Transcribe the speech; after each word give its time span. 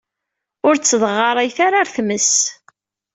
Ur 0.67 0.75
ttedɣaṛayet 0.77 1.57
ara 1.67 1.77
ar 1.81 1.87
tmes. 1.95 2.31